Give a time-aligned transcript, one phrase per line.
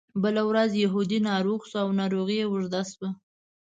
[0.23, 3.09] بله ورځ یهودي ناروغ شو او ناروغي یې اوږده شوه.